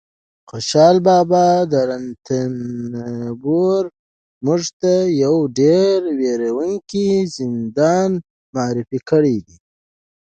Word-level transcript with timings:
خوشحال 0.49 0.97
بابا 1.07 1.45
رنتنبور 1.89 3.83
موږ 4.45 4.61
ته 4.81 4.93
یو 5.23 5.35
ډېر 5.59 5.97
وېروونکی 6.19 7.07
زندان 7.37 8.09
معرفي 8.55 8.99
کړی 9.09 9.37
دی 9.47 9.57